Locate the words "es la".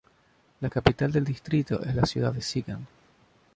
1.83-2.07